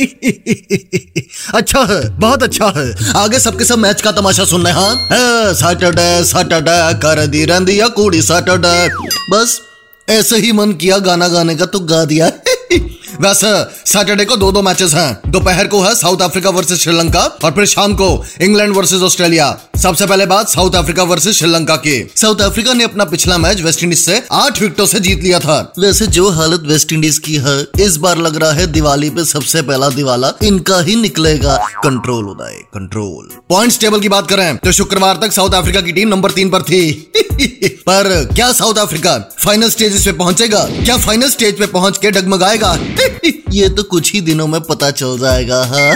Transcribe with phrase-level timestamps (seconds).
[1.54, 5.08] अच्छा है, बहुत अच्छा है। आगे सबके सब मैच का तमाशा सुन रहे हाँ?
[5.54, 8.88] सैटरडे सैटरडे कर दी रही कुड़ी सैटरडे
[9.30, 9.60] बस,
[10.08, 12.26] ऐसे ही मन किया गाना गाने का तो गा दिया।
[13.20, 13.48] वैसे
[13.92, 17.66] सैटरडे को दो दो मैचेस हैं। दोपहर को है साउथ अफ्रीका वर्सेस श्रीलंका और फिर
[17.66, 19.46] शाम को इंग्लैंड वर्सेस ऑस्ट्रेलिया
[19.82, 23.82] सबसे पहले बात साउथ अफ्रीका वर्सेस श्रीलंका की। साउथ अफ्रीका ने अपना पिछला मैच वेस्ट
[23.82, 27.56] इंडीज से आठ विकेटों से जीत लिया था। वैसे जो हालत वेस्ट इंडीज की है
[27.80, 32.60] इस बार लग रहा है दिवाली पे सबसे पहला दिवाला इनका ही निकलेगा। Control Uday
[32.74, 33.28] control.
[33.48, 36.62] Points table की बात करें तो शुक्रवार तक साउथ अफ्रीका की टीम नंबर तीन पर
[36.62, 37.12] थी।
[37.86, 40.66] पर क्या साउथ अफ्रीका फाइनल स्टेज पे पहुंचेगा?
[40.84, 42.74] क्या फाइनल स्टेज पे पहुँच के डगमगाएगा?
[43.52, 45.94] ये तो कुछ ही दिनों में पता चल जाएगा हाँ।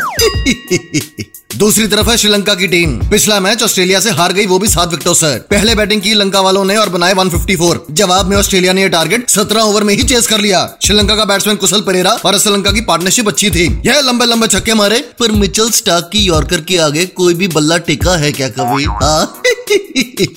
[1.59, 4.91] दूसरी तरफ़ है श्रीलंका की टीम। पिछला मैच ऑस्ट्रेलिया से हार गई, वो भी सात
[4.91, 8.83] विकेटों से। पहले बैटिंग की लंका वालों ने और बनाए 154 जवाब में ऑस्ट्रेलिया ने
[8.83, 12.39] यह टारगेट 17 ओवर में ही चेस कर लिया। श्रीलंका का बैट्समैन कुशल परेरा और
[12.39, 16.61] श्रीलंका की पार्टनरशिप अच्छी थी। यह लंबे लंबे छक्के मारे। पर मिचल स्टाक की यॉर्कर
[16.61, 18.85] के आगे कोई भी बल्ला टिका है क्या कभी?
[18.85, 19.43] हाँ?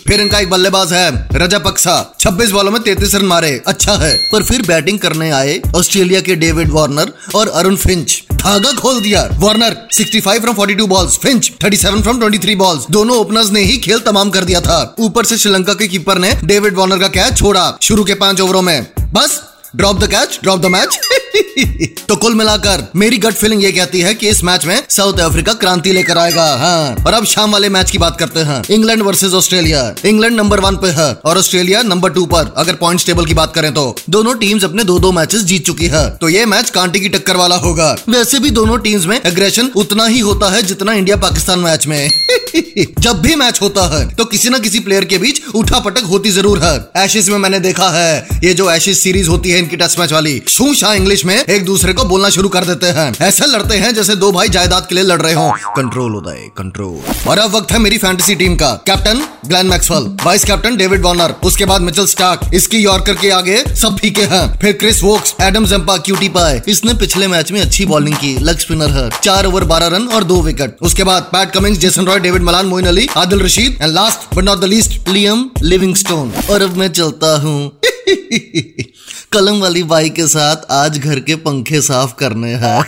[0.08, 4.30] फिर इनका एक बल्लेबाज है रजा पक्सा। 26 बॉलों में 33 रन मारे। अच्छा है।
[4.32, 9.22] पर फिर बैटिंग करने आए ऑस्ट्रेलिया के डेविड वार्नर और अरुण फिंच। धागा खोल दिया।
[9.34, 14.00] Warner 65 from 42 balls Finch 37 from 23 balls दोनों ओपनर्स ने ही खेल
[14.00, 17.78] तमाम कर दिया था। ऊपर से श्रीलंका के कीपर ने डेविड वार्नर का कैच छोड़ा
[17.82, 19.40] शुरू के पाँच ओवरों में। बस
[19.76, 21.00] drop the catch drop the match
[22.08, 25.54] तो कुल मिलाकर, मेरी गट फीलिंग ये कहती है कि इस मैच में साउथ अफ्रीका
[25.54, 29.34] क्रांति लेकर आएगा हाँ। और अब शाम वाले मैच की बात करते हैं। England versus
[29.34, 33.34] Australia England number one पे है और ऑस्ट्रेलिया नंबर टू पर। अगर पॉइंट्स टेबल की
[33.34, 36.70] बात करें तो। दोनों टीम्स अपने दो दो मैचेस जीत चुकी है। तो ये मैच
[36.70, 40.62] कांटे की टक्कर वाला होगा। वैसे भी दोनों टीम्स में एग्रेशन उतना ही होता है
[40.64, 42.10] जितना इंडिया पाकिस्तान मैच में।
[43.00, 46.32] जब भी मैच होता है तो किसी न किसी प्लेयर के बीच उठा पटक होती
[46.32, 50.00] ज़रूर है। एशिस में मैंने देखा है। ये जो एशिस सीरीज़ होती है इनकी टेस्ट
[50.00, 53.46] मैच वाली। शू शाह इंग्लिश में एक दूसरे को बोलना शुरू कर देते हैं। ऐसे
[53.48, 57.30] लड़ते हैं जैसे दो भाई जायदाद के लिए लड़ रहे हो। कंट्रोल होता है कंट्रोल
[57.30, 61.36] और अब वक्त है मेरी फैंटेसी टीम का। Captain Glenn Maxwell vice captain David Warner
[61.44, 65.66] उसके बाद मिचल स्टार्क इसकी यॉर्कर के आगे सब फीके हैं फिर क्रिस वोक्स एडम
[65.66, 69.64] जम्पा क्यूटी पाए इसने पिछले मैच में अच्छी बॉलिंग की लग स्पिनर है। चार ओवर
[69.66, 73.08] बारह रन और दो विकेट उसके बाद Pat Cummins Jason Roy David Malan Moeen Ali
[73.18, 77.72] Adil Rashid and last but not the least Liam Livingstone और अब मैं चलता हूँ।
[79.34, 82.84] कलम वाली बाई के साथ आज घर के पंखे साफ़ करने हैं।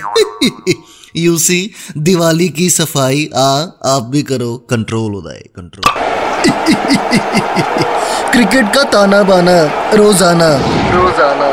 [1.16, 3.48] यूसी दिवाली की सफ़ाई, आ,
[3.86, 6.02] आप भी करो कंट्रोल उदय कंट्रोल
[8.32, 9.56] क्रिकेट का ताना बाना
[9.94, 10.50] रोज़ाना
[10.94, 11.53] रोज़ाना।